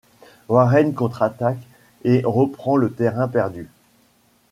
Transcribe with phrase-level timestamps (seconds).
[0.49, 1.59] Warren contre-attaque
[2.05, 3.69] et reprend le terrain perdu.